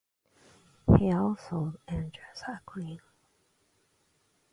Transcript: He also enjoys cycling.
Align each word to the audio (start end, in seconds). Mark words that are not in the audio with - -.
He 0.97 1.13
also 1.13 1.75
enjoys 1.87 2.15
cycling. 2.33 3.01